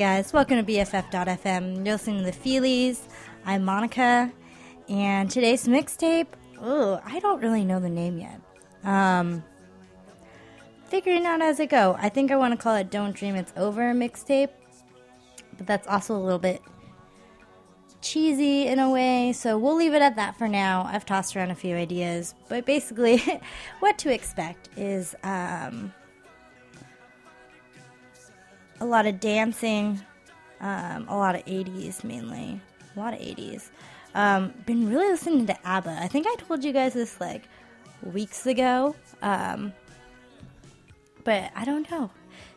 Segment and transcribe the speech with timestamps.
[0.00, 0.32] Guys.
[0.32, 1.84] Welcome to BFF.fm.
[1.84, 3.00] You're listening to the Feelies.
[3.44, 4.32] I'm Monica.
[4.88, 6.28] And today's mixtape,
[6.58, 8.40] oh, I don't really know the name yet.
[8.82, 9.44] Um,
[10.86, 11.96] figuring out as I go.
[11.98, 14.48] I think I want to call it Don't Dream It's Over mixtape.
[15.58, 16.62] But that's also a little bit
[18.00, 20.88] cheesy in a way, so we'll leave it at that for now.
[20.90, 23.22] I've tossed around a few ideas, but basically,
[23.80, 25.92] what to expect is um,
[28.80, 30.00] a lot of dancing,
[30.60, 32.60] um, a lot of 80s mainly,
[32.96, 33.70] a lot of 80s.
[34.14, 35.98] Um, been really listening to ABBA.
[36.00, 37.44] I think I told you guys this like
[38.02, 39.72] weeks ago, um,
[41.24, 42.10] but I don't know.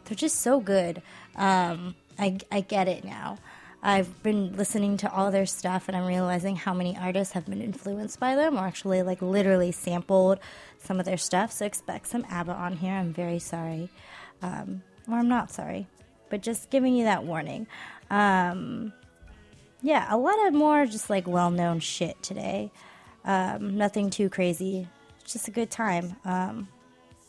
[0.05, 1.01] They're just so good.
[1.35, 3.37] Um, I, I get it now.
[3.85, 7.61] I've been listening to all their stuff and I'm realizing how many artists have been
[7.61, 10.39] influenced by them or actually like literally sampled
[10.79, 11.51] some of their stuff.
[11.51, 12.93] So expect some ABBA on here.
[12.93, 13.89] I'm very sorry.
[14.41, 15.87] Um, or I'm not sorry,
[16.33, 17.67] but just giving you that warning.
[18.09, 18.91] Um,
[19.83, 22.71] yeah, a lot of more just like well known shit today.
[23.23, 24.87] Um, nothing too crazy.
[25.25, 26.15] Just a good time.
[26.25, 26.69] Um,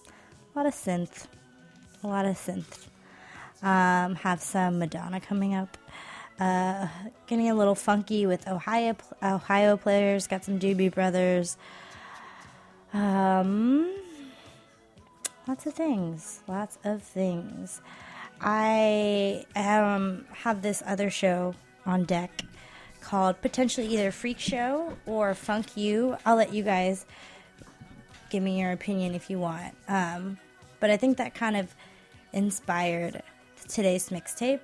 [0.08, 1.26] a lot of synth.
[2.02, 2.86] A lot of synth.
[3.62, 5.76] Um, have some Madonna coming up.
[6.40, 6.88] Uh,
[7.26, 10.26] getting a little funky with Ohio Ohio players.
[10.26, 11.58] Got some Doobie Brothers.
[12.94, 13.96] Um,
[15.46, 16.40] lots of things.
[16.48, 17.82] Lots of things.
[18.40, 21.54] I um, have this other show
[21.86, 22.42] on deck
[23.00, 26.16] called potentially either Freak Show or Funk You.
[26.24, 27.06] I'll let you guys
[28.30, 29.74] give me your opinion if you want.
[29.88, 30.38] Um,
[30.80, 31.74] but I think that kind of
[32.32, 33.22] inspired
[33.68, 34.60] today's mixtape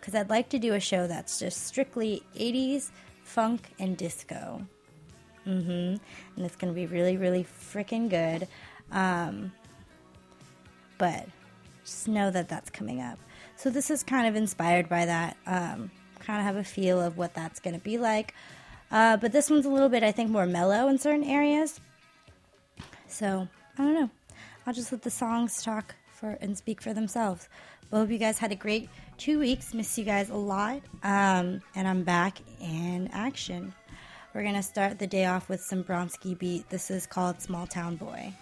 [0.00, 2.90] because I'd like to do a show that's just strictly 80s
[3.22, 4.66] funk and disco.
[5.46, 5.70] Mm-hmm.
[5.70, 8.48] And it's going to be really, really freaking good.
[8.90, 9.52] Um,
[10.98, 11.26] but
[11.92, 13.18] just know that that's coming up.
[13.56, 15.36] So this is kind of inspired by that.
[15.46, 18.34] Um, kind of have a feel of what that's going to be like.
[18.90, 21.80] Uh, but this one's a little bit, I think, more mellow in certain areas.
[23.08, 23.48] So
[23.78, 24.10] I don't know.
[24.66, 27.48] I'll just let the songs talk for and speak for themselves.
[27.90, 29.74] But hope you guys had a great two weeks.
[29.74, 30.82] Miss you guys a lot.
[31.02, 33.74] Um, and I'm back in action.
[34.34, 36.68] We're going to start the day off with some Bronski beat.
[36.70, 38.32] This is called Small Town Boy.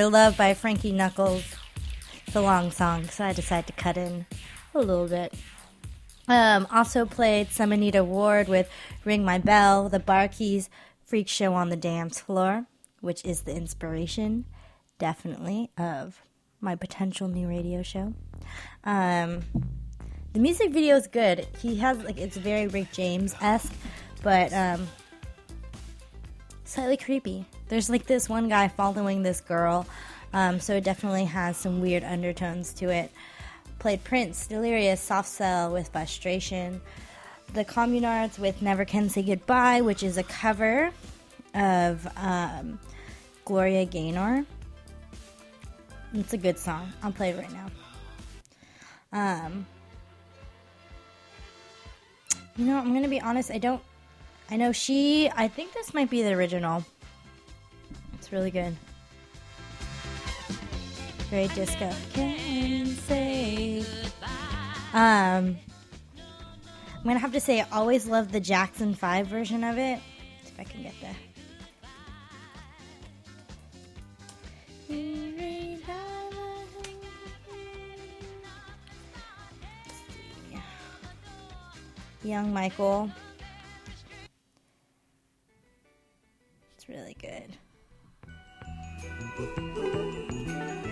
[0.00, 1.44] Your Love by Frankie Knuckles.
[2.26, 4.24] It's a long song, so I decided to cut in
[4.74, 5.34] a little bit.
[6.26, 8.70] Um, also played some Anita Ward with
[9.04, 10.70] Ring My Bell, the Bar-Keys
[11.04, 12.64] Freak Show on the Dance Floor,
[13.02, 14.46] which is the inspiration,
[14.98, 16.22] definitely, of
[16.62, 18.14] my potential new radio show.
[18.84, 19.40] Um,
[20.32, 21.46] the music video is good.
[21.60, 23.74] He has, like, it's very Rick James esque,
[24.22, 24.88] but um,
[26.70, 27.44] slightly creepy.
[27.68, 29.86] There's like this one guy following this girl,
[30.32, 33.10] um, so it definitely has some weird undertones to it.
[33.80, 36.80] Played Prince, Delirious, Soft Cell with Frustration,
[37.54, 40.92] The Communards with Never Can Say Goodbye, which is a cover
[41.54, 42.78] of um,
[43.44, 44.44] Gloria Gaynor.
[46.14, 46.92] It's a good song.
[47.02, 47.66] I'll play it right now.
[49.12, 49.66] Um,
[52.56, 53.50] you know, I'm gonna be honest.
[53.50, 53.82] I don't
[54.50, 55.30] I know she.
[55.36, 56.84] I think this might be the original.
[58.14, 58.76] It's really good.
[61.30, 61.92] Very disco.
[62.12, 63.84] Can say.
[64.92, 65.56] Um,
[66.96, 70.00] I'm gonna have to say I always loved the Jackson Five version of it.
[70.44, 71.06] If I can get the.
[82.22, 83.10] Young Michael.
[86.90, 87.56] Really good.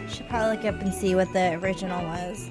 [0.08, 2.48] Should probably look up and see what the original was.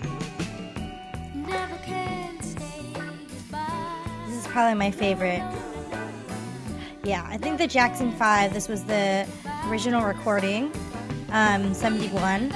[4.28, 5.42] This is probably my favorite.
[7.04, 9.26] Yeah, I think the Jackson 5, this was the
[9.68, 10.72] original recording,
[11.32, 12.52] um, 71.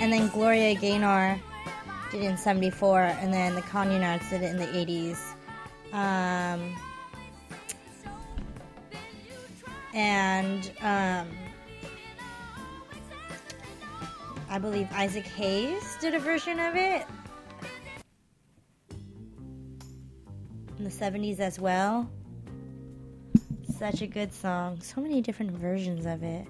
[0.00, 1.38] And then Gloria Gaynor
[2.10, 5.34] did it in 74, and then the Communards did it in the 80s.
[5.92, 6.74] Um,
[9.96, 11.26] and um,
[14.50, 17.06] I believe Isaac Hayes did a version of it
[20.76, 22.10] in the 70s as well.
[23.78, 24.80] Such a good song.
[24.82, 26.46] So many different versions of it.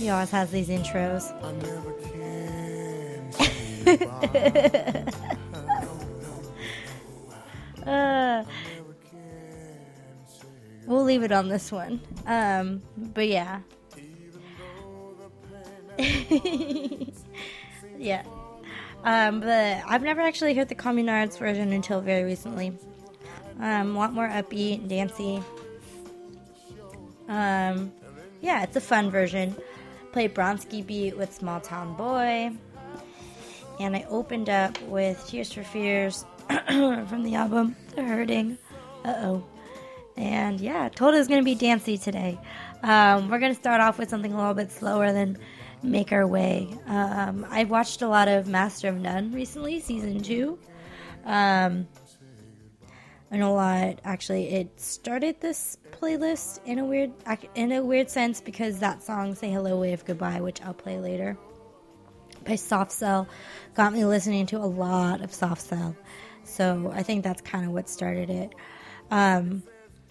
[0.00, 1.30] He always has these intros.
[1.44, 1.92] I never
[4.72, 5.12] can.
[7.86, 8.44] Uh,
[10.86, 11.98] we'll leave it on this one.
[12.26, 12.82] Um,
[13.14, 13.60] but yeah.
[17.98, 18.22] yeah.
[19.02, 22.76] Um, but I've never actually heard the Communards version until very recently.
[23.60, 25.42] Um, want more upbeat, and dancey.
[27.28, 27.92] Um,
[28.42, 29.56] yeah, it's a fun version.
[30.12, 32.50] Played Bronski beat with Small Town Boy.
[33.78, 38.58] And I opened up with Tears for Fears from the album The Hurting.
[39.04, 39.46] Uh oh.
[40.16, 42.38] And yeah, was going to be dancey today.
[42.82, 45.38] Um, we're going to start off with something a little bit slower than
[45.82, 46.68] make our way.
[46.86, 50.58] Um, I've watched a lot of Master of None recently, season two.
[51.24, 51.88] Um,
[53.38, 54.00] Know a lot.
[54.04, 57.12] Actually, it started this playlist in a weird
[57.54, 61.38] in a weird sense because that song "Say Hello, Wave Goodbye," which I'll play later,
[62.44, 63.28] by Soft Cell,
[63.74, 65.96] got me listening to a lot of Soft Cell.
[66.42, 68.52] So I think that's kind of what started it.
[69.12, 69.62] Um,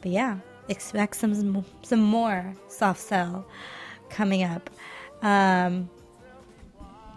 [0.02, 0.38] but yeah,
[0.70, 3.46] expect some some more Soft Cell
[4.10, 4.70] coming up.
[5.22, 5.90] Um,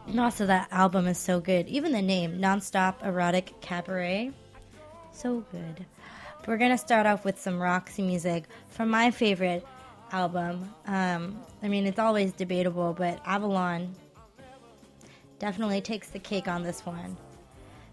[0.08, 1.68] and also, that album is so good.
[1.68, 4.32] Even the name, Nonstop Erotic Cabaret,
[5.22, 5.86] so good.
[6.48, 9.64] We're gonna start off with some Roxy music from my favorite
[10.10, 10.68] album.
[10.86, 13.94] Um, I mean, it's always debatable, but Avalon
[15.38, 17.16] definitely takes the cake on this one.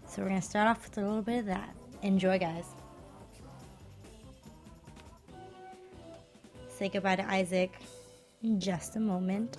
[0.08, 1.72] So we're gonna start off with a little bit of that.
[2.02, 2.64] Enjoy, guys.
[6.68, 7.72] Say goodbye to Isaac
[8.42, 9.58] in just a moment.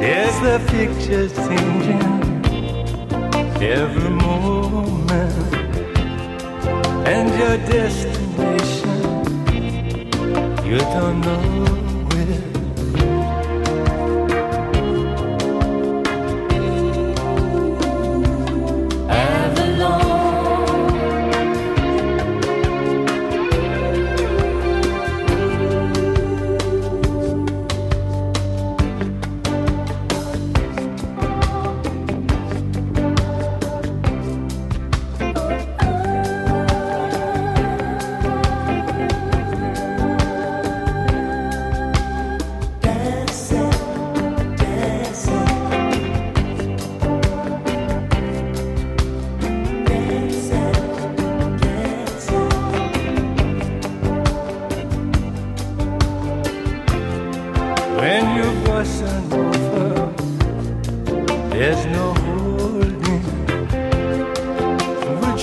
[0.00, 2.02] There's the pictures changing
[3.62, 4.10] every
[7.42, 8.90] your destination.
[10.64, 11.91] You don't know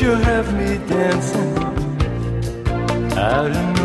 [0.02, 1.58] you have me dancing?
[3.18, 3.79] Out of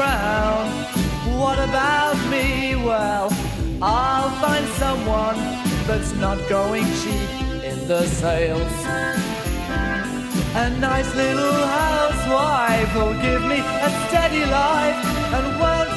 [0.00, 0.64] brown.
[1.40, 2.74] What about me?
[2.88, 3.26] Well,
[3.82, 5.36] I'll find someone
[5.88, 7.30] that's not going cheap
[7.70, 8.76] in the sales.
[10.64, 14.98] A nice little housewife will give me a steady life,
[15.36, 15.89] and when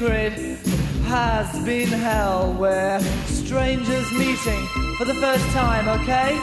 [0.00, 0.32] secret
[1.04, 6.40] has been hell where strangers meeting for the first time, okay?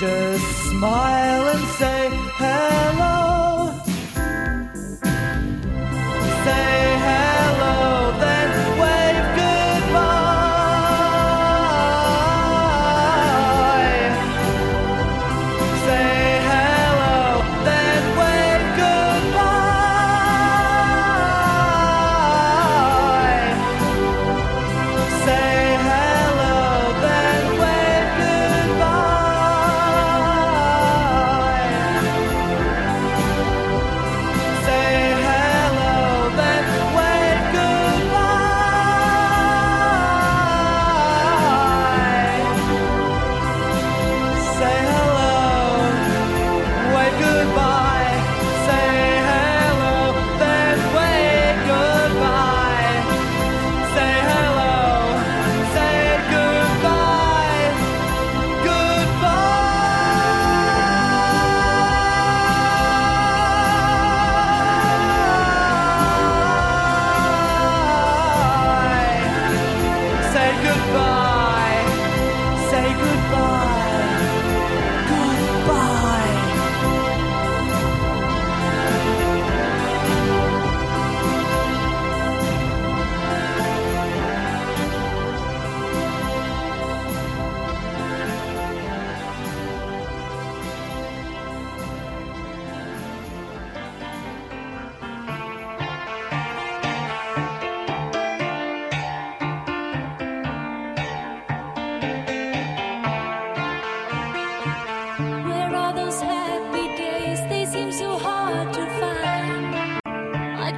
[0.00, 2.08] Just smile and say
[2.42, 3.72] hello.
[6.44, 8.75] Say hello, then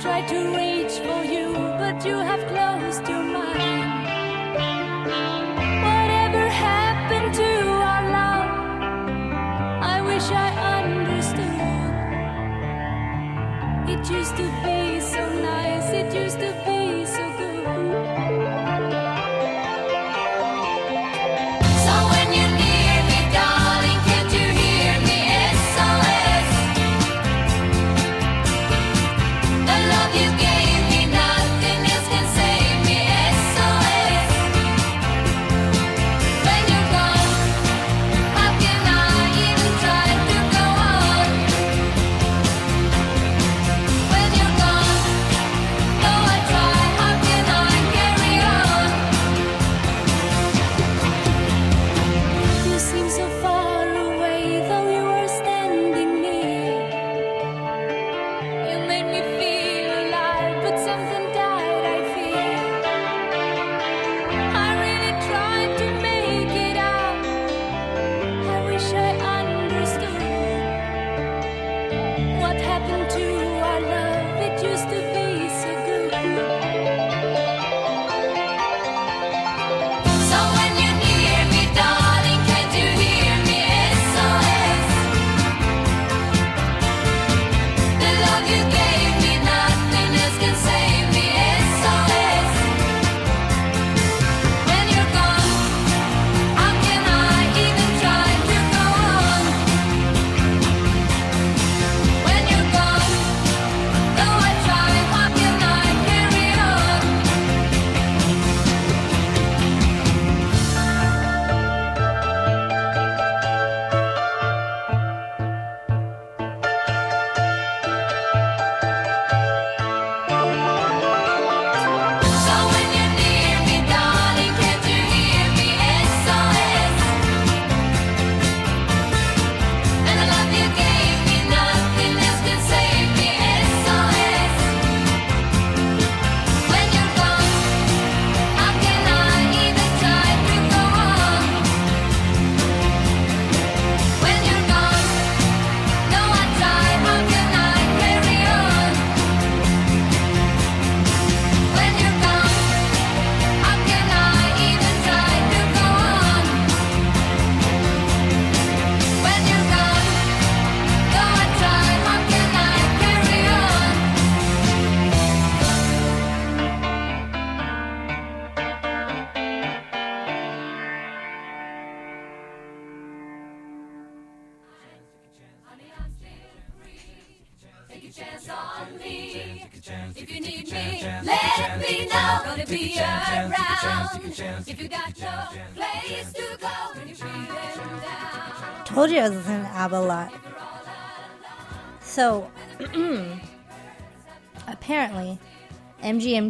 [0.00, 2.57] tried to reach for you, but you have.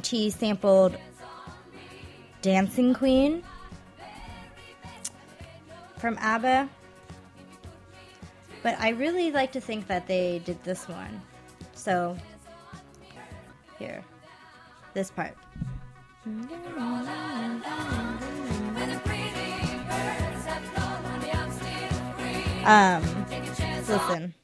[0.08, 0.96] MGMT sampled
[2.40, 3.42] Dancing Queen
[5.98, 6.68] from ABBA.
[8.62, 11.20] But I really like to think that they did this one.
[11.74, 12.16] So,
[13.78, 14.02] here,
[14.94, 15.36] this part.
[22.64, 23.02] Um,
[23.86, 24.34] listen.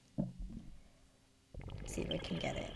[1.87, 2.74] See if I can get it.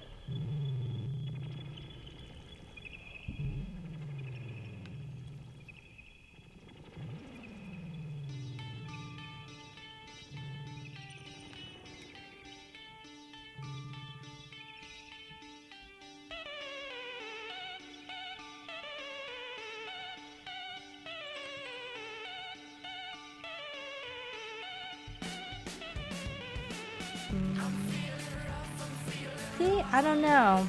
[29.91, 30.68] I don't know.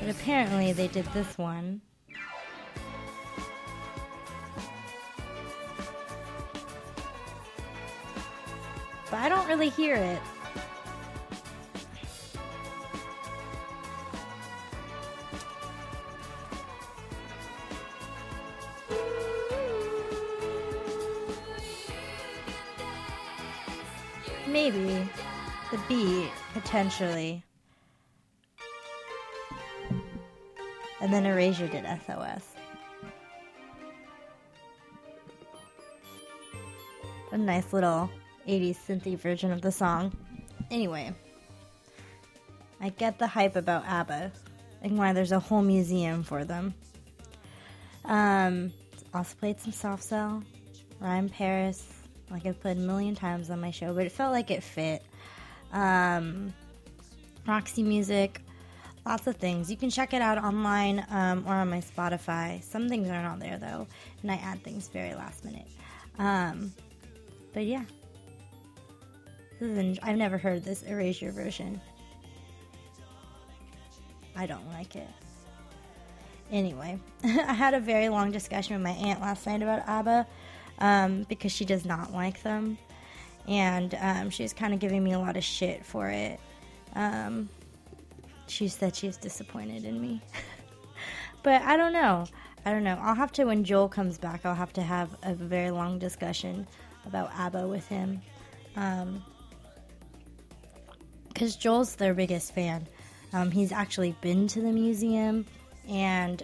[0.00, 1.80] But apparently they did this one.
[9.10, 10.20] But I don't really hear it.
[26.66, 27.44] Potentially.
[31.00, 32.42] And then Erasure did SOS.
[37.30, 38.10] A nice little
[38.48, 40.12] 80s synthy version of the song.
[40.72, 41.14] Anyway,
[42.80, 44.32] I get the hype about ABBA
[44.82, 46.74] and why there's a whole museum for them.
[48.06, 48.72] Um,
[49.14, 50.42] also played some soft cell,
[50.98, 51.86] Ryan Paris,
[52.28, 55.05] like I've played a million times on my show, but it felt like it fit.
[55.76, 56.54] Um,
[57.46, 58.40] Roxy Music,
[59.04, 59.70] lots of things.
[59.70, 62.62] You can check it out online um, or on my Spotify.
[62.62, 63.86] Some things are not on there though,
[64.22, 65.68] and I add things very last minute.
[66.18, 66.72] Um,
[67.52, 67.84] but yeah,
[69.60, 71.80] this is I've never heard this Erasure version.
[74.34, 75.08] I don't like it.
[76.50, 80.26] Anyway, I had a very long discussion with my aunt last night about ABBA
[80.78, 82.78] um, because she does not like them.
[83.48, 86.40] And um, kind of giving me a lot of shit for it.
[86.94, 87.48] Um,
[88.48, 90.20] she said she's disappointed in me.
[91.42, 92.26] but I don't know.
[92.64, 92.98] I don't know.
[93.00, 96.66] I'll have to, when Joel comes back, I'll have to have a very long discussion
[97.06, 98.20] about ABBA with him.
[101.28, 102.88] Because Joel's their biggest fan.
[103.32, 105.46] Um, he's actually been to the museum
[105.88, 106.42] and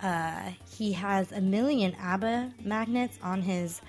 [0.00, 3.80] uh, he has a million ABBA magnets on his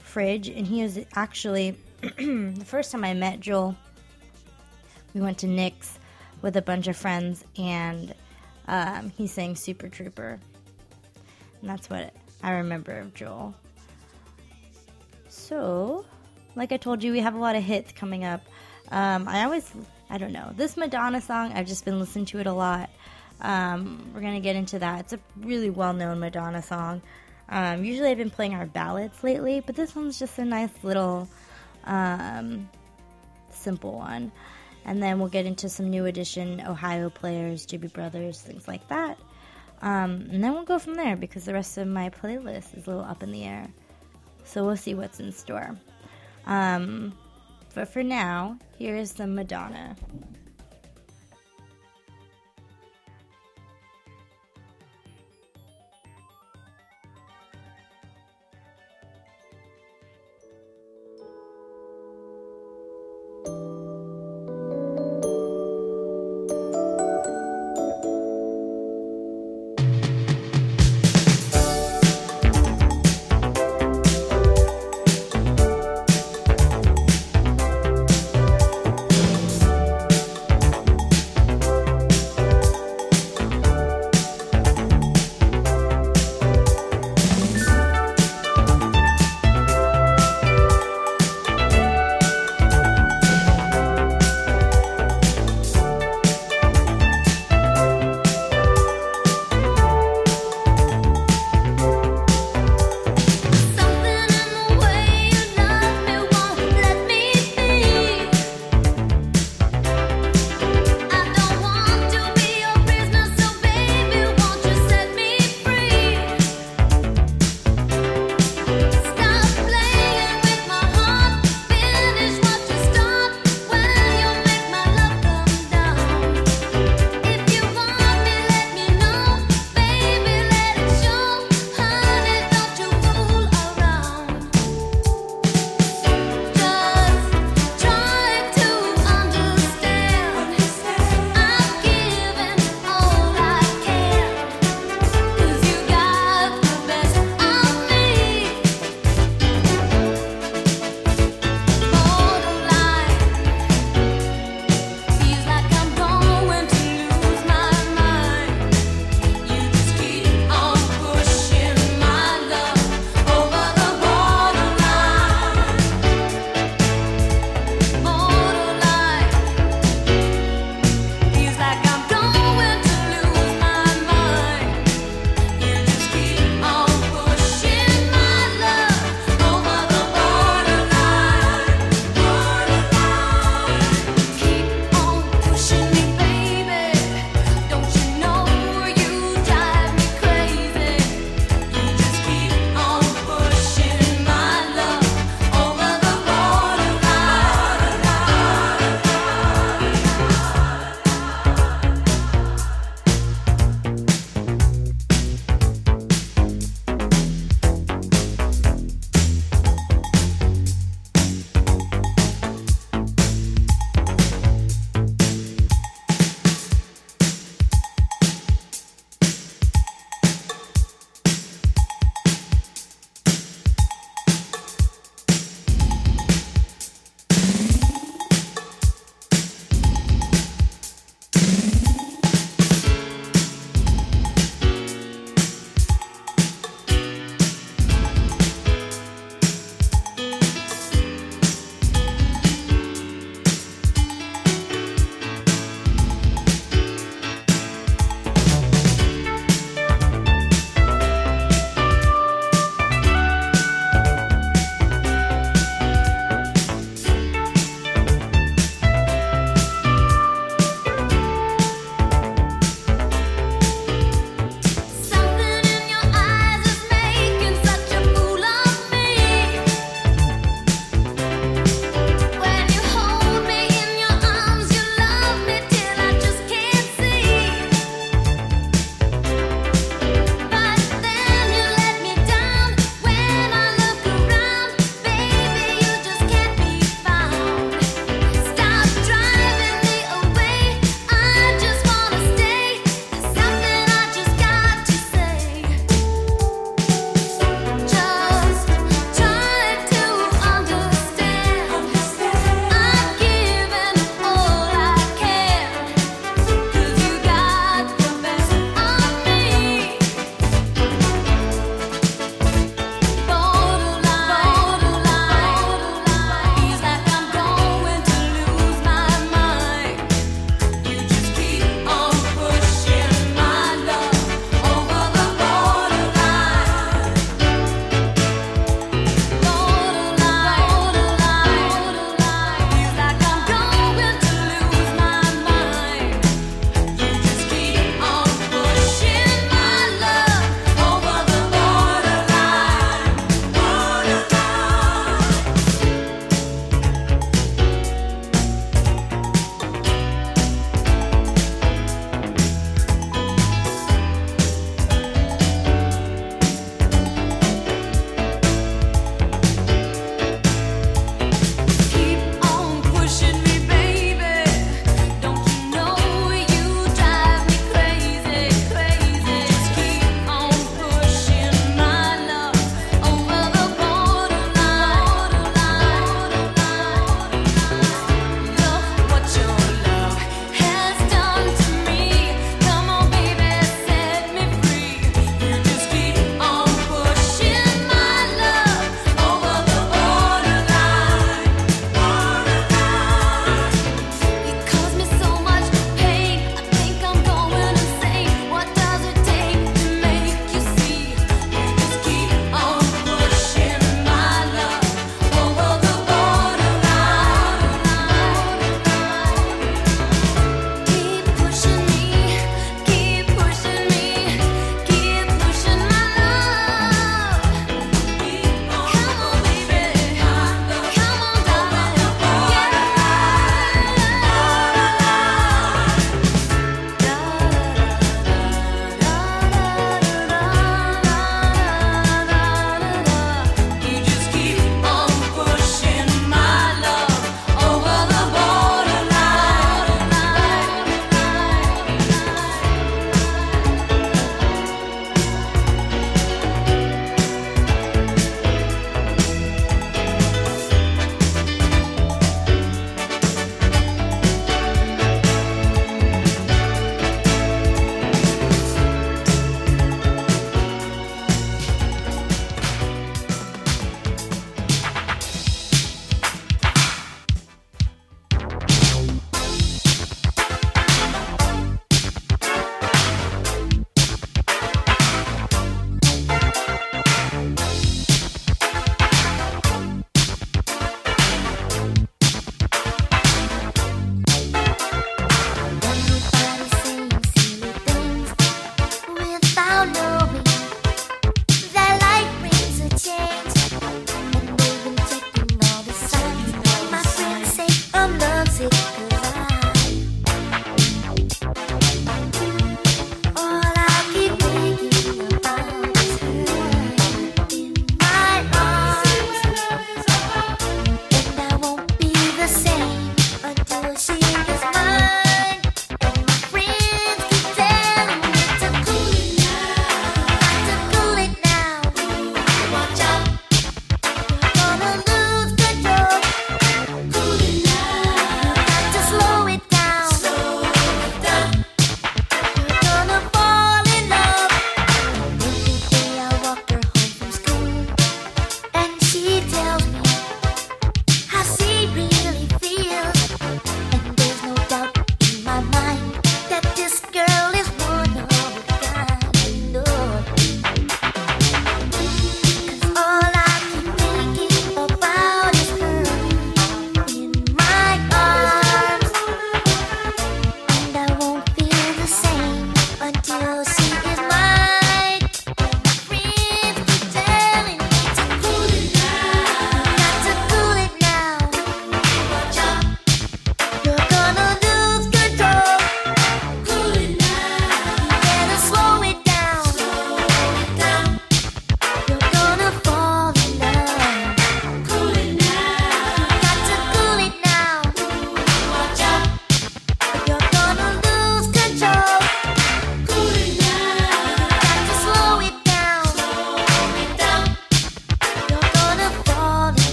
[0.00, 0.48] fridge.
[0.48, 1.78] And he is actually,
[2.18, 3.74] the first time I met Joel,
[5.14, 5.98] we went to Nick's
[6.42, 8.14] with a bunch of friends and
[8.68, 10.38] um, he sang Super Trooper.
[11.60, 13.54] And that's what I remember of Joel.
[15.28, 16.04] So,
[16.54, 18.42] like I told you, we have a lot of hits coming up.
[18.90, 19.72] Um, I always,
[20.10, 22.90] I don't know, this Madonna song, I've just been listening to it a lot.
[23.40, 25.00] Um, we're going to get into that.
[25.00, 27.00] It's a really well known Madonna song.
[27.48, 31.28] Um, usually I've been playing our ballads lately, but this one's just a nice little
[31.84, 32.68] um,
[33.50, 34.32] simple one.
[34.84, 39.18] And then we'll get into some new edition Ohio players, Doobie Brothers, things like that.
[39.80, 42.90] Um, and then we'll go from there because the rest of my playlist is a
[42.90, 43.68] little up in the air.
[44.44, 45.76] So we'll see what's in store.
[46.46, 47.14] Um,
[47.74, 49.96] but for now, here is the Madonna.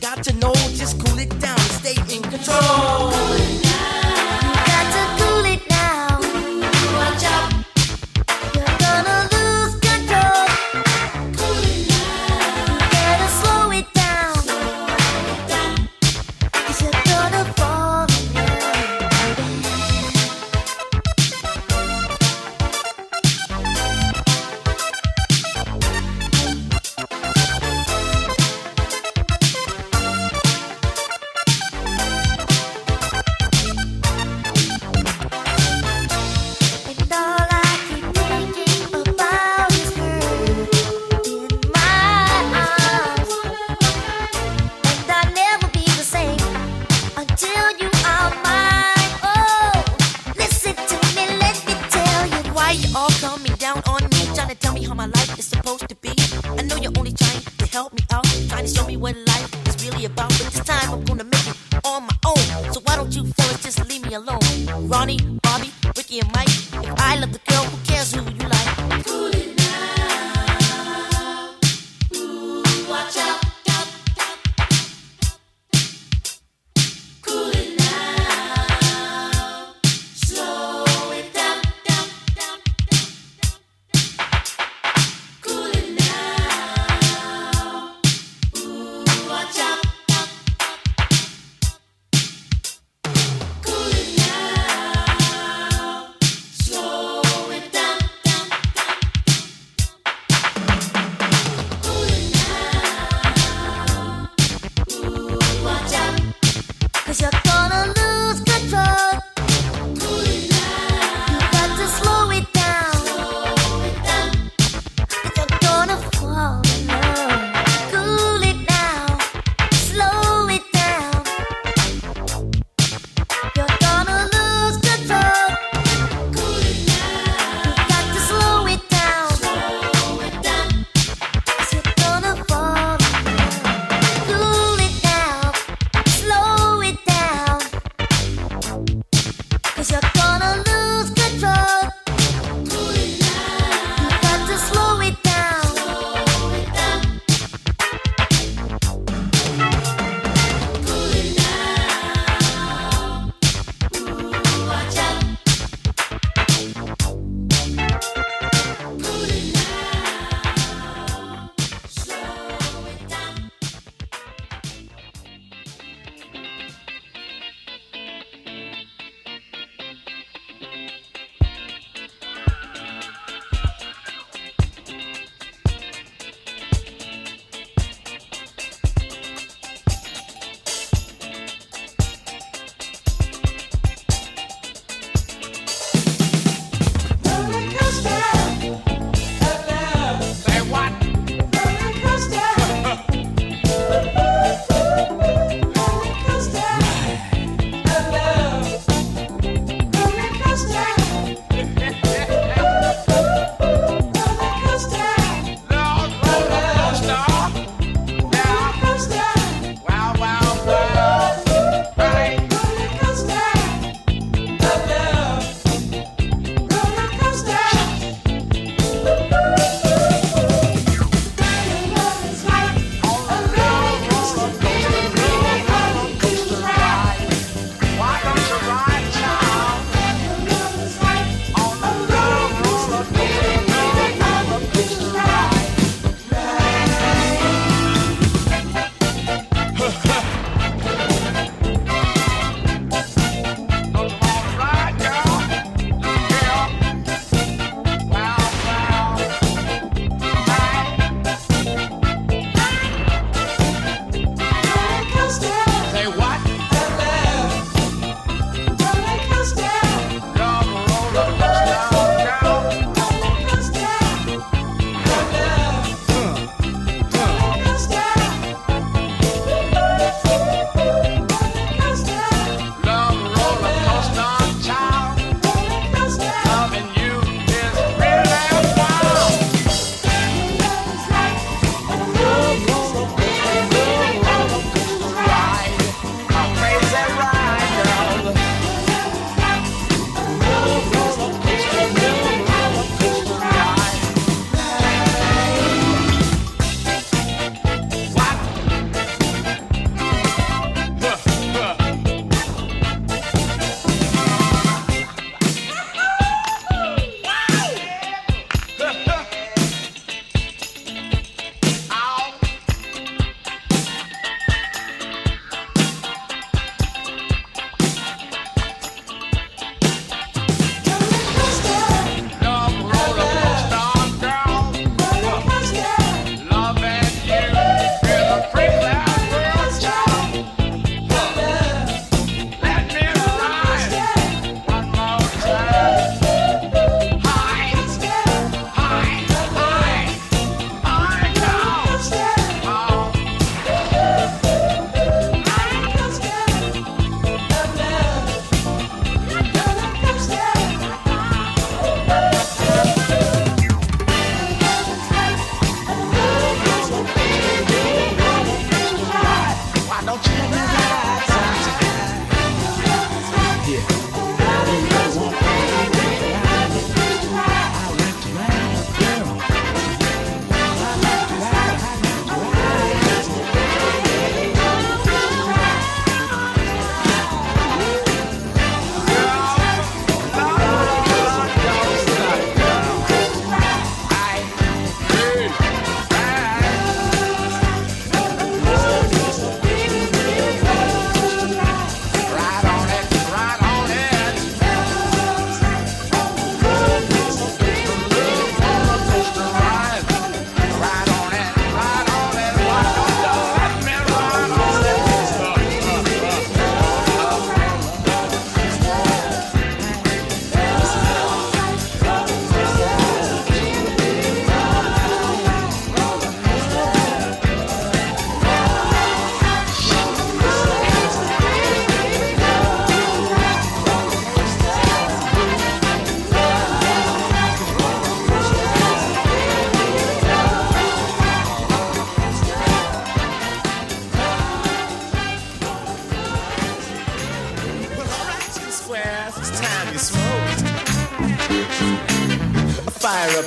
[0.00, 0.33] Got to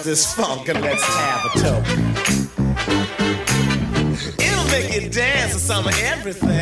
[0.08, 1.86] this funk and let's have a toke.
[4.40, 6.57] It'll make you dance to some of everything.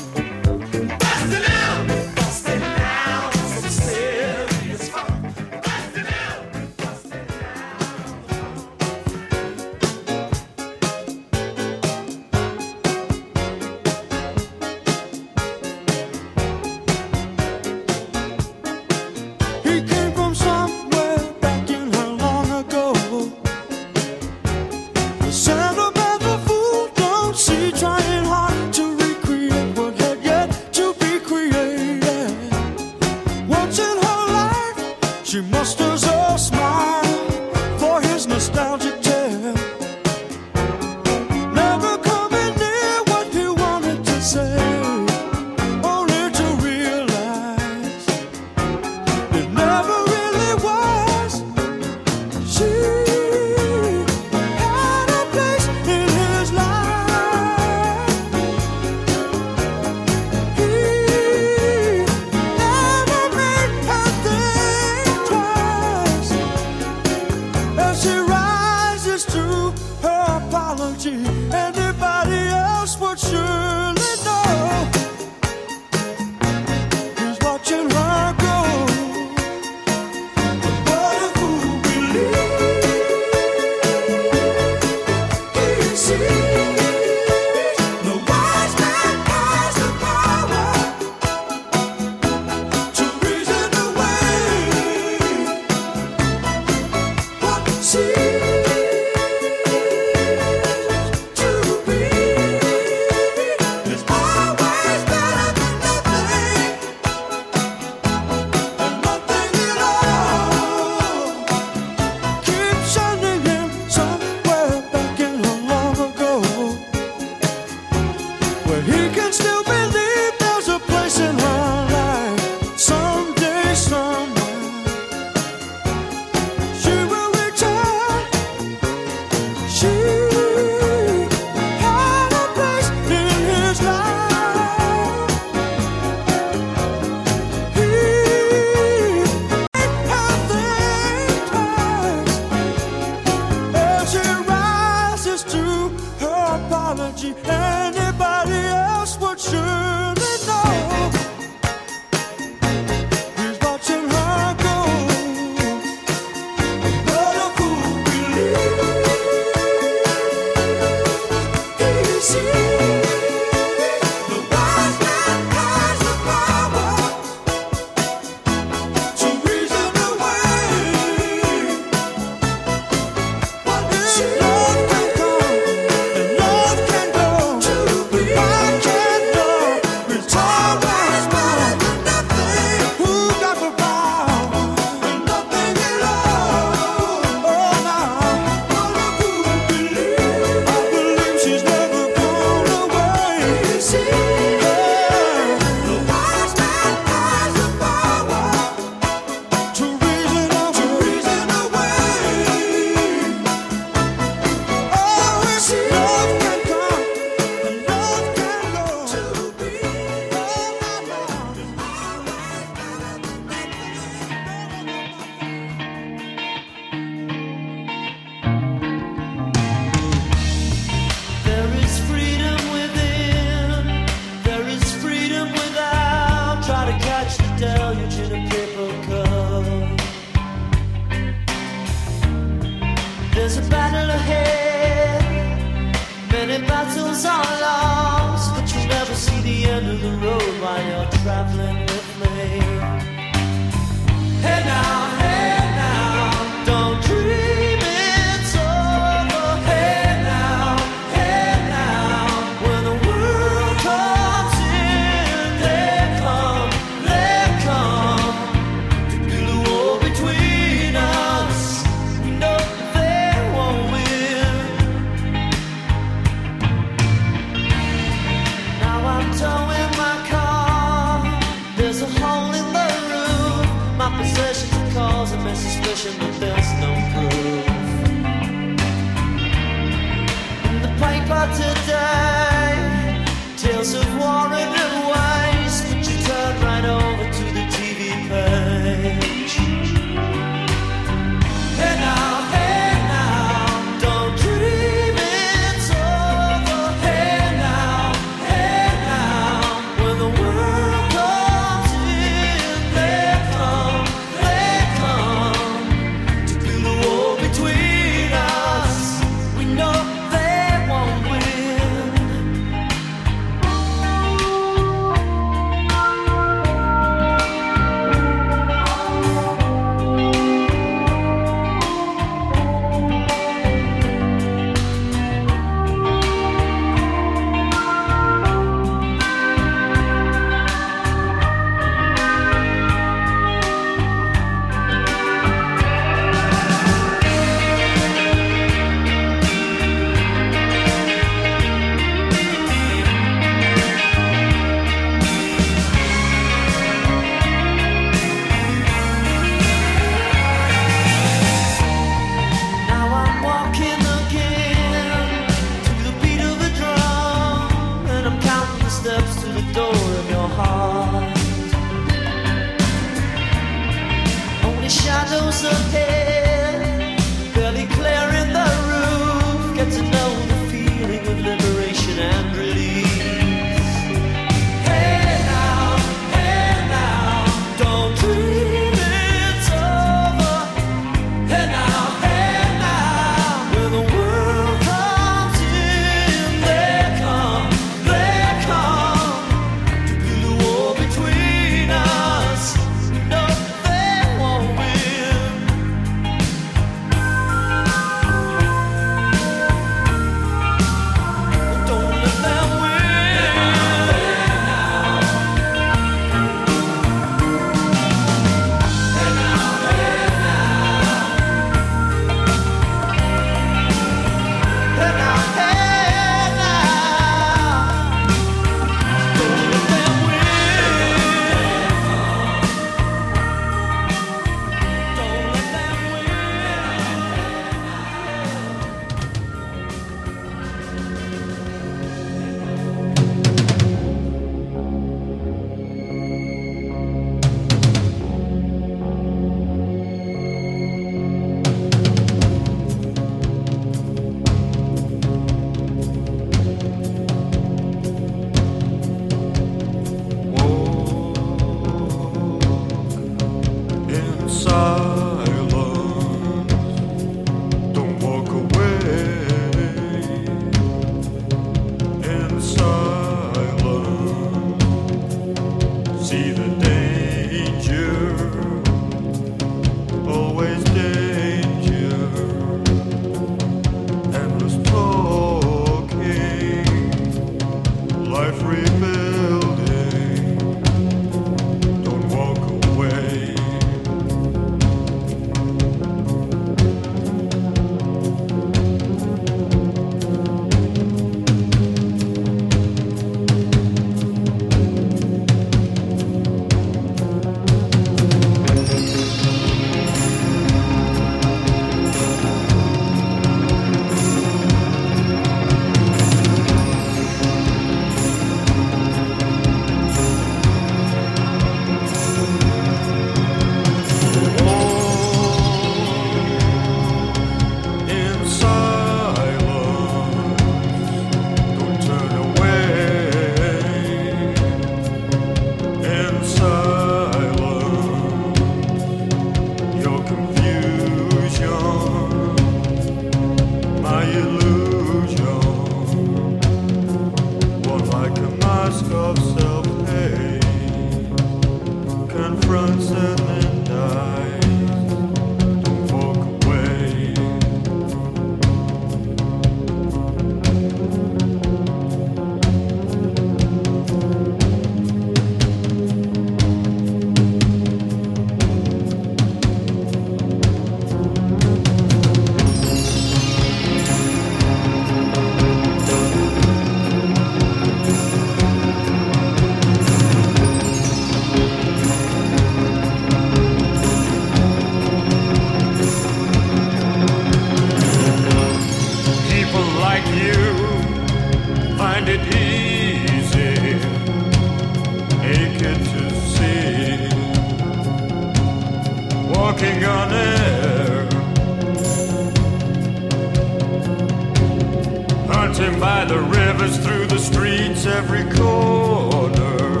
[595.70, 600.00] Hunting by the rivers, through the streets, every corner.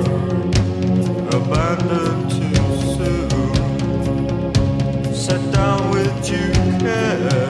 [1.36, 2.54] Abandoned too
[2.96, 3.34] soon.
[5.14, 6.50] Set down with you
[6.80, 7.49] care.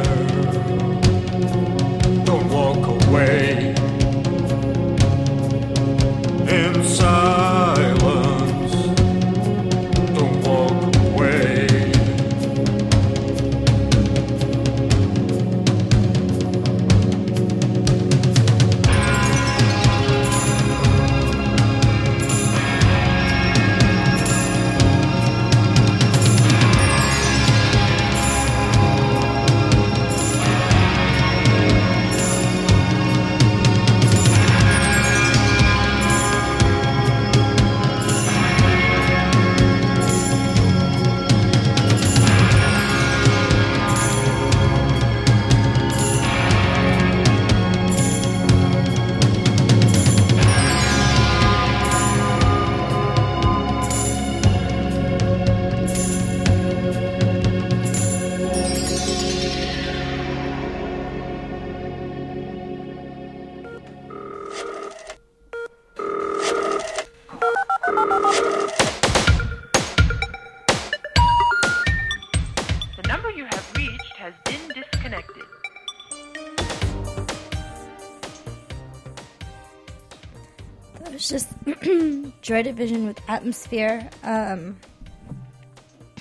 [82.50, 84.10] Joy Division with Atmosphere.
[84.24, 84.76] Um,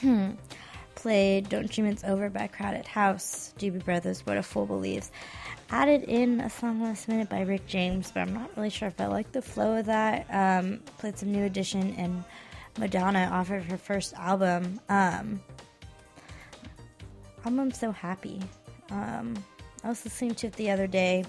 [0.94, 5.10] played Don't Dream It's Over by Crowded House, Doobie Brothers, What a Fool Believes.
[5.72, 9.02] Added in a song last minute by Rick James, but I'm not really sure if
[9.02, 10.28] I like the flow of that.
[10.30, 12.24] Um, played some New Edition and
[12.78, 14.80] Madonna off of her first album.
[14.88, 15.42] Um,
[17.44, 18.40] I'm so happy.
[18.92, 19.34] Um,
[19.84, 21.26] I was listening to it the other day.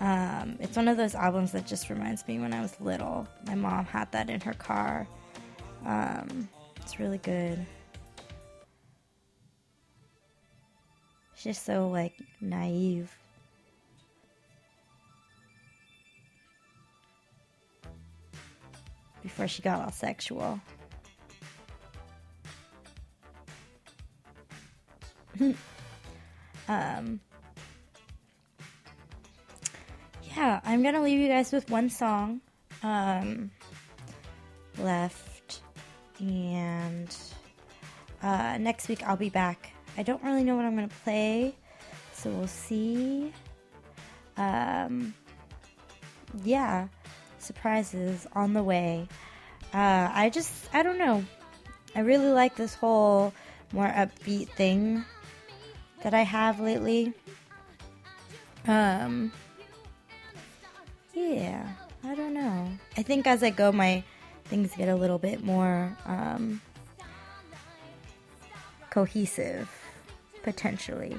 [0.00, 3.26] Um, it's one of those albums that just reminds me when I was little.
[3.46, 5.06] My mom had that in her car.
[5.84, 7.64] Um, it's really good.
[11.34, 13.10] She's just so like naive.
[19.22, 20.60] Before she got all sexual.
[26.68, 27.20] um,
[30.36, 32.42] yeah, I'm gonna leave you guys with one song
[32.82, 33.50] um,
[34.78, 35.62] left,
[36.20, 37.16] and
[38.22, 39.70] uh, next week I'll be back.
[39.96, 41.54] I don't really know what I'm gonna play,
[42.12, 43.32] so we'll see.
[44.36, 45.14] Um,
[46.44, 46.88] yeah,
[47.38, 49.08] surprises on the way.
[49.72, 51.24] Uh, I just, I don't know.
[51.94, 53.32] I really like this whole
[53.72, 55.02] more upbeat thing
[56.02, 57.14] that I have lately.
[58.66, 59.32] Um,
[61.16, 61.66] yeah,
[62.04, 62.68] I don't know.
[62.96, 64.04] I think as I go, my
[64.44, 66.60] things get a little bit more um,
[68.90, 69.70] cohesive,
[70.42, 71.16] potentially.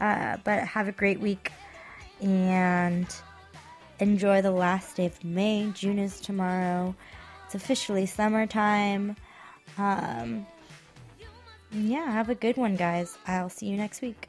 [0.00, 1.52] Uh, but have a great week
[2.20, 3.06] and
[4.00, 5.70] enjoy the last day of May.
[5.74, 6.94] June is tomorrow.
[7.46, 9.16] It's officially summertime.
[9.78, 10.44] Um,
[11.70, 13.16] yeah, have a good one, guys.
[13.26, 14.28] I'll see you next week.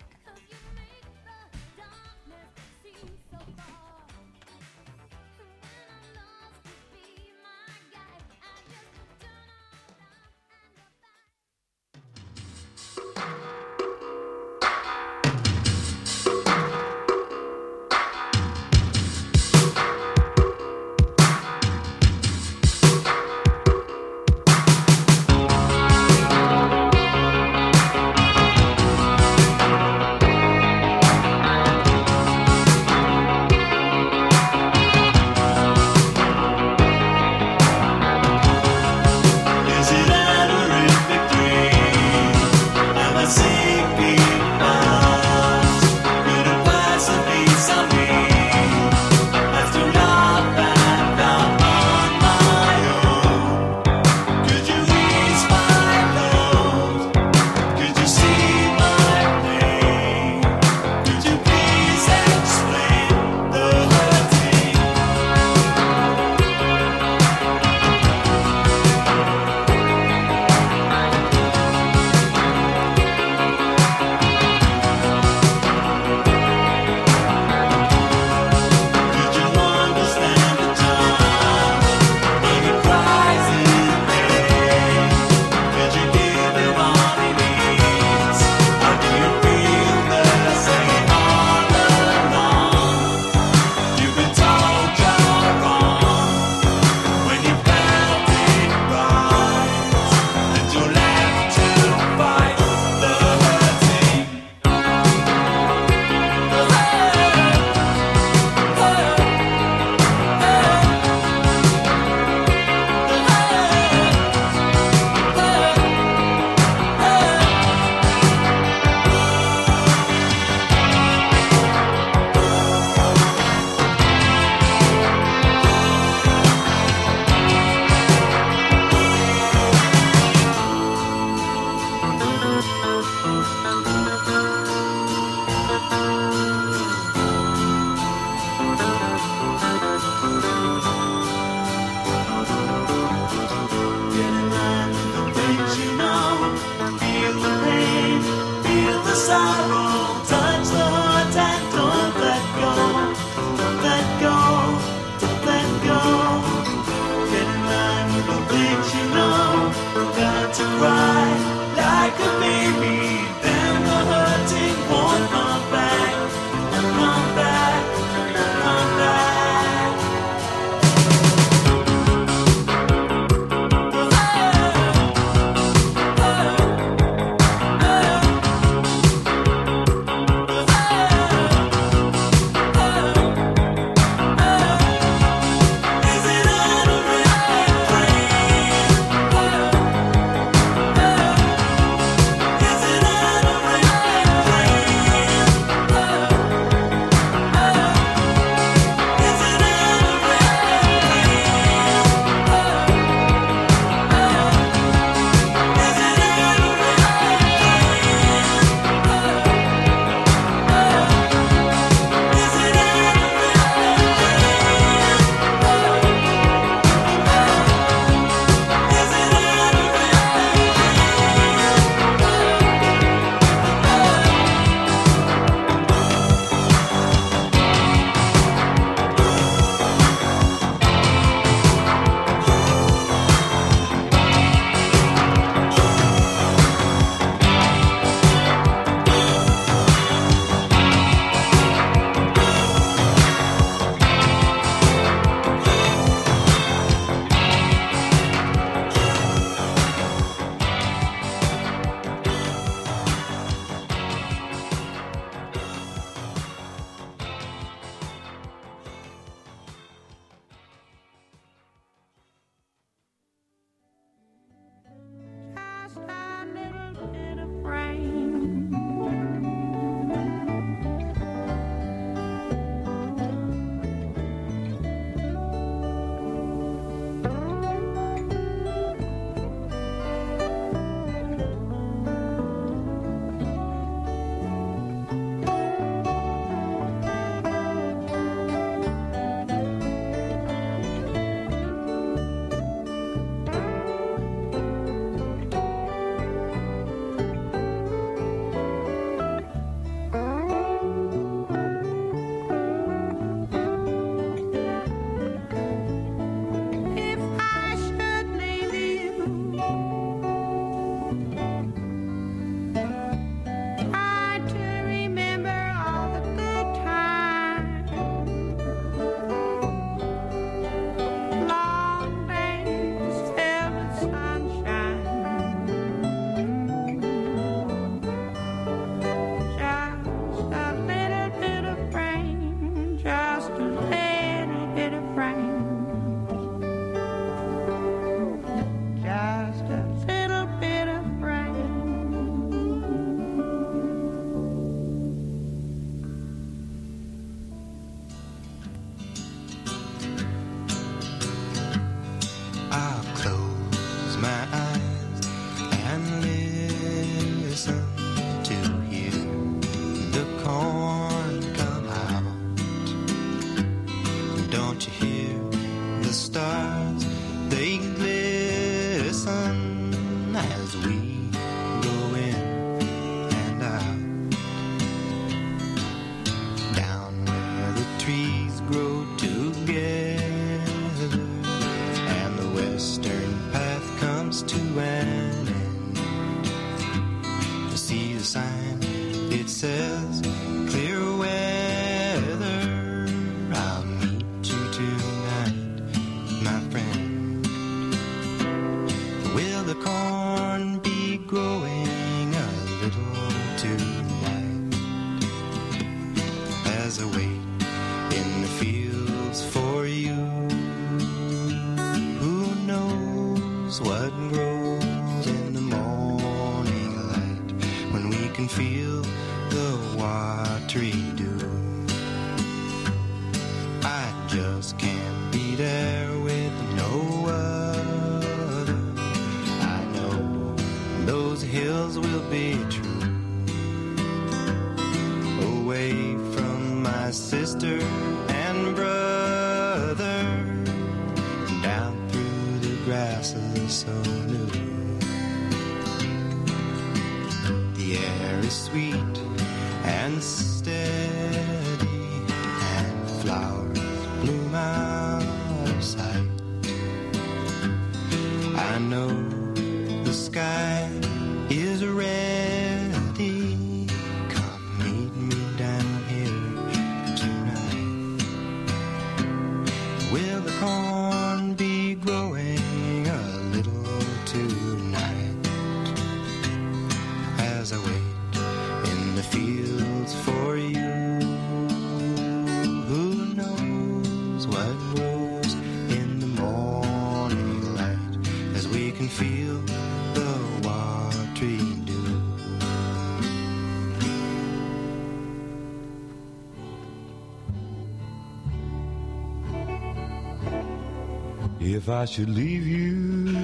[502.00, 503.36] I should leave you,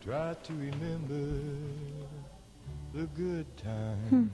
[0.00, 1.40] try to remember
[2.94, 4.30] the good times.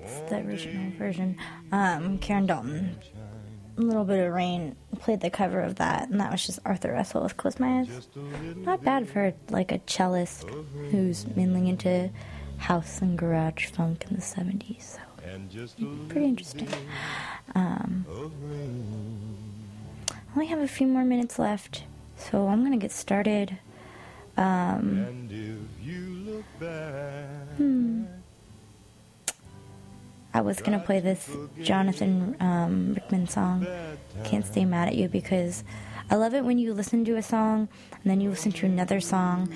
[0.00, 1.36] It's the original version.
[1.72, 2.96] Um, Karen Dalton.
[3.76, 6.92] A little bit of rain played the cover of that, and that was just Arthur
[6.94, 8.08] Russell with Close My Eyes.
[8.56, 10.48] Not bad for like a cellist
[10.90, 12.08] who's mainly into
[12.56, 14.94] house and garage funk in the 70s.
[14.94, 15.00] So
[16.08, 16.68] pretty interesting.
[17.54, 18.04] Um,
[20.10, 21.84] I only have a few more minutes left,
[22.16, 23.58] so I'm gonna get started.
[24.36, 27.24] Um, And if you look back,
[27.56, 28.04] hmm.
[30.32, 31.28] I was gonna play this
[31.62, 33.66] Jonathan um, Richman song,
[34.24, 35.64] "Can't Stay Mad at You," because
[36.10, 39.00] I love it when you listen to a song and then you listen to another
[39.00, 39.48] song,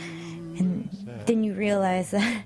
[0.58, 0.88] and
[1.26, 2.42] then you realize that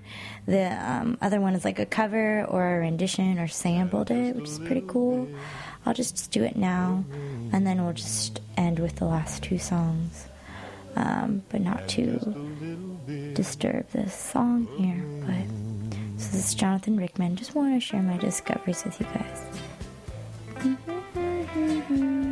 [0.47, 4.49] the um, other one is like a cover or a rendition or sampled it, which
[4.49, 5.29] is pretty cool.
[5.85, 7.05] I'll just do it now,
[7.53, 10.27] and then we'll just end with the last two songs,
[10.97, 12.19] um, but not to
[13.35, 15.05] disturb this song here.
[15.27, 15.47] But
[16.21, 17.37] so this is Jonathan Richman.
[17.37, 19.43] Just want to share my discoveries with you guys.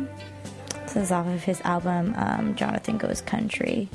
[0.95, 3.89] This is off of his album um, Jonathan Goes Country.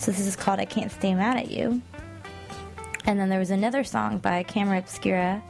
[0.00, 1.82] So this is called I Can't Stay Mad at You.
[3.04, 5.42] And then there was another song by Camera Obscura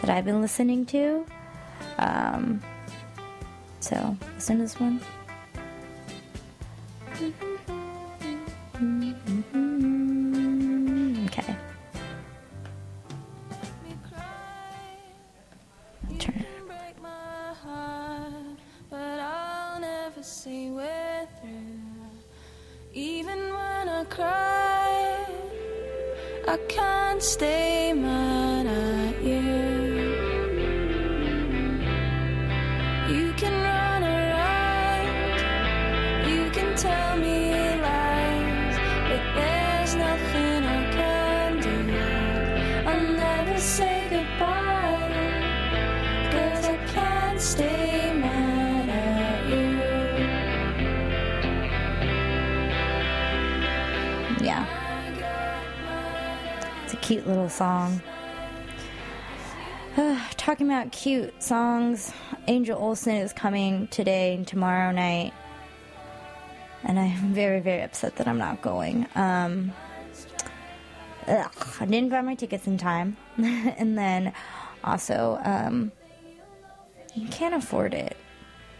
[0.00, 1.24] that I've been listening to.
[1.98, 2.60] Um,
[3.78, 5.00] so listen to this one.
[11.26, 11.56] Okay.
[16.18, 16.54] Turn it.
[22.96, 23.63] Even when
[24.08, 25.26] cry,
[26.46, 28.66] I can't stay mad
[57.04, 58.00] cute little song.
[60.38, 62.10] Talking about cute songs,
[62.48, 65.34] Angel Olsen is coming today and tomorrow night.
[66.82, 69.06] And I'm very, very upset that I'm not going.
[69.16, 69.74] Um,
[71.26, 73.18] ugh, I didn't buy my tickets in time.
[73.36, 74.32] and then
[74.82, 75.92] also, um,
[77.14, 78.16] you can't afford it.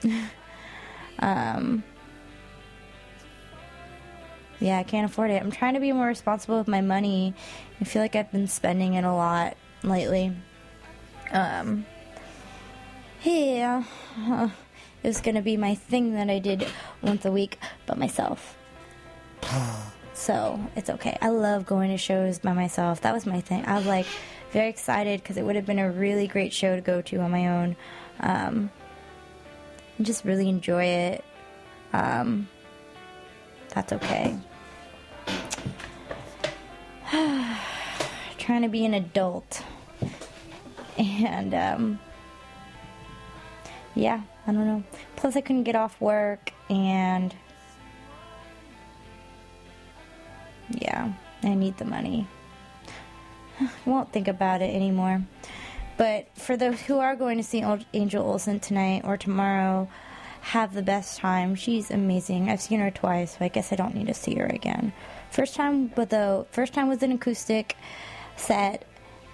[1.18, 1.84] um,
[4.60, 5.42] yeah, I can't afford it.
[5.42, 7.34] I'm trying to be more responsible with my money.
[7.80, 10.34] I feel like I've been spending it a lot lately.
[11.30, 11.86] Um,
[13.22, 13.84] yeah,
[14.18, 14.48] uh,
[15.02, 16.66] it was gonna be my thing that I did
[17.02, 18.56] once a week by myself.
[20.16, 21.18] So it's okay.
[21.20, 23.00] I love going to shows by myself.
[23.00, 23.66] That was my thing.
[23.66, 24.06] I was like
[24.52, 27.32] very excited because it would have been a really great show to go to on
[27.32, 27.76] my own.
[28.20, 28.70] Um,
[29.96, 31.24] and just really enjoy it.
[31.92, 32.48] Um,
[33.74, 34.36] that's okay.
[38.38, 39.62] Trying to be an adult.
[40.96, 41.98] And, um,
[43.94, 44.84] yeah, I don't know.
[45.16, 47.34] Plus, I couldn't get off work, and
[50.70, 52.26] yeah, I need the money.
[53.86, 55.22] Won't think about it anymore.
[55.96, 59.88] But for those who are going to see Angel Olsen tonight or tomorrow,
[60.44, 61.54] have the best time.
[61.54, 62.50] She's amazing.
[62.50, 64.92] I've seen her twice, so I guess I don't need to see her again.
[65.30, 67.76] First time, but the first time was an acoustic
[68.36, 68.86] set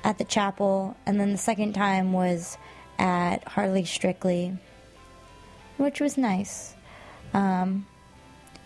[0.04, 2.56] at the chapel, and then the second time was
[2.96, 4.56] at Hardly Strictly,
[5.78, 6.74] which was nice.
[7.34, 7.86] Um,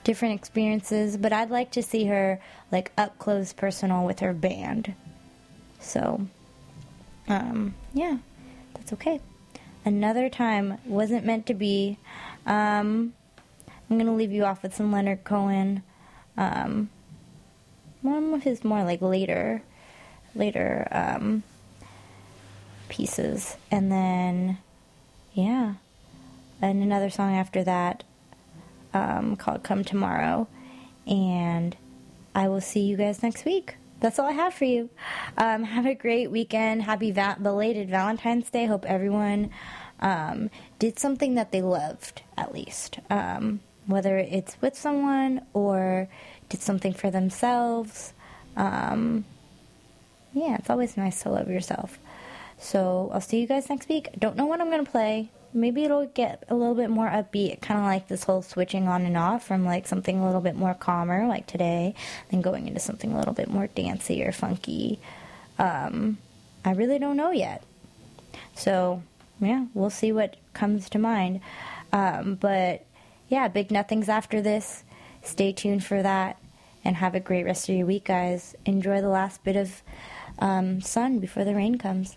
[0.05, 4.95] different experiences, but I'd like to see her like up close, personal with her band.
[5.81, 6.27] So,
[7.27, 8.19] um, yeah,
[8.75, 9.21] that's okay.
[9.87, 11.99] Another time wasn't meant to be.
[12.47, 13.15] Um,
[13.89, 15.83] I'm gonna leave you off with some Leonard Cohen.
[16.37, 16.91] Um,
[18.03, 19.63] one of his more like later,
[20.35, 21.43] later um,
[22.89, 24.59] pieces, and then
[25.33, 25.75] yeah,
[26.61, 28.05] and another song after that
[28.93, 30.49] um, called "Come Tomorrow,"
[31.07, 31.77] and
[32.35, 33.77] I will see you guys next week.
[34.01, 34.91] That's all I have for you.
[35.39, 36.83] Um, have a great weekend.
[36.83, 38.67] Happy va- belated Valentine's Day.
[38.67, 39.51] Hope everyone
[40.05, 43.01] um, did something that they loved, at least.
[43.11, 46.09] Um, whether it's with someone or
[46.49, 48.13] did something for themselves.
[48.57, 49.25] Um,
[50.33, 51.99] yeah, it's always nice to love yourself.
[52.59, 54.09] So I'll see you guys next week.
[54.19, 55.31] Don't know what I'm gonna play.
[55.53, 59.07] Maybe it'll get a little bit more upbeat, kind of like this whole switching on
[59.07, 61.95] and off from like something a little bit more calmer, like today,
[62.31, 64.99] then going into something a little bit more dancey or funky.
[65.59, 66.19] Um,
[66.65, 67.63] I really don't know yet.
[68.57, 69.03] So
[69.41, 71.41] yeah, we'll see what comes to mind.
[71.93, 72.85] Um, but
[73.29, 74.85] yeah, big nothings after this.
[75.23, 76.39] Stay tuned for that,
[76.85, 78.55] and have a great rest of your week, guys.
[78.67, 79.83] Enjoy the last bit of
[80.39, 82.17] um, sun before the rain comes.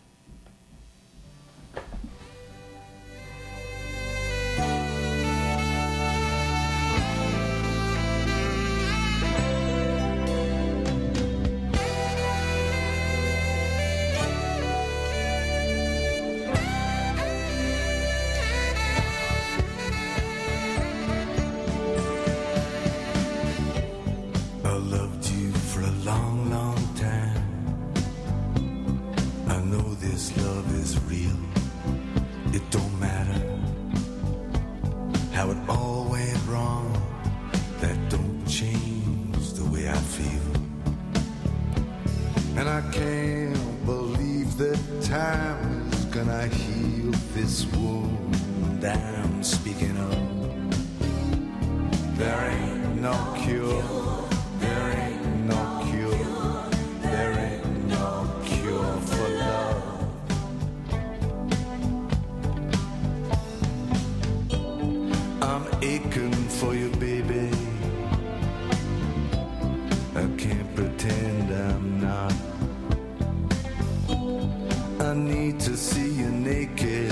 [75.59, 77.11] To see you naked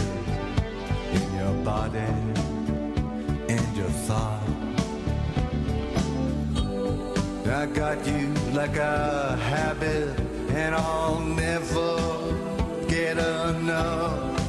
[1.13, 2.13] in your body
[3.49, 4.41] and your thought.
[7.47, 10.19] I got you like a habit,
[10.49, 11.97] and I'll never
[12.88, 14.41] get enough.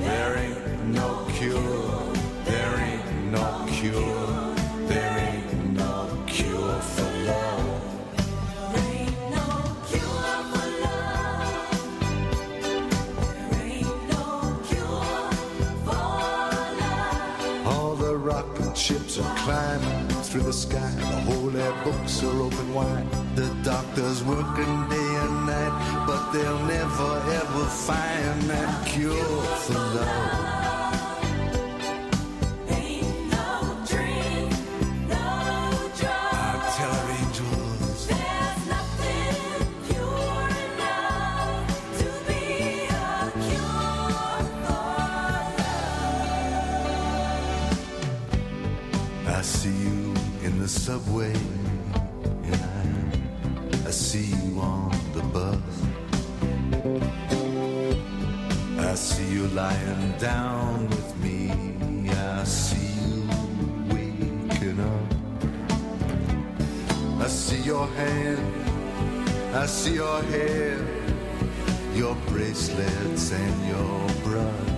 [0.00, 2.12] There ain't no cure,
[2.44, 4.25] there ain't no cure,
[19.18, 20.90] are climbing through the sky.
[20.98, 23.06] The holy books are open wide.
[23.34, 30.65] The doctor's working day and night, but they'll never ever find that cure for love.
[50.66, 51.32] The subway,
[52.42, 55.74] and I, I see you on the bus.
[58.80, 61.52] I see you lying down with me.
[62.10, 63.28] I see you
[63.92, 65.10] waking up.
[67.22, 70.84] I see your hand, I see your hair,
[71.94, 74.72] your bracelets and your brush.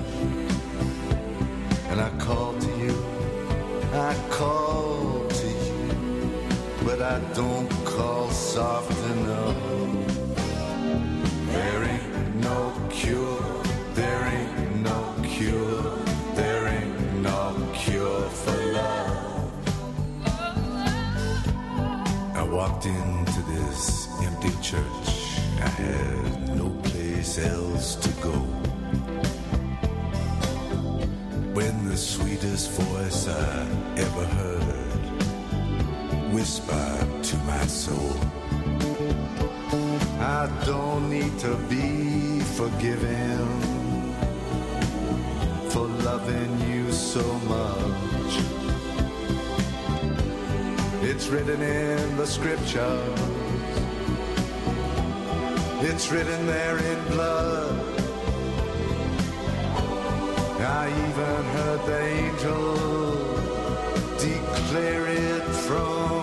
[1.90, 2.94] And I call to you.
[3.94, 4.97] I call
[6.98, 9.56] but I don't call soft enough.
[11.52, 13.62] There ain't no cure,
[13.94, 15.96] there ain't no cure,
[16.34, 19.52] there ain't no cure for love.
[22.34, 25.08] I walked into this empty church,
[25.62, 28.38] I had no place else to go.
[31.54, 33.66] When the sweetest voice I
[33.96, 34.87] ever heard
[36.38, 38.14] whispered to my soul,
[40.20, 43.38] I don't need to be forgiven.
[45.72, 47.24] For loving you so
[47.54, 48.32] much.
[51.10, 53.18] It's written in the scriptures.
[55.90, 57.78] It's written there in blood.
[60.82, 63.08] I even heard the angel
[64.18, 66.17] declare it from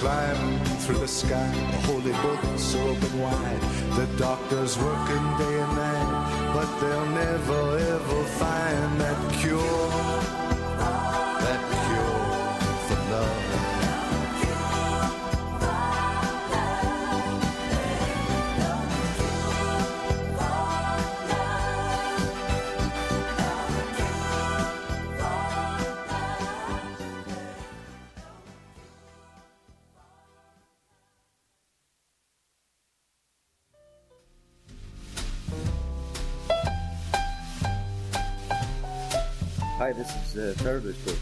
[0.00, 1.52] climbing through the sky.
[1.72, 3.60] The holy books are open wide.
[3.98, 10.29] The doctors working day and night, but they'll never ever find that cure.
[40.70, 41.19] Hi, this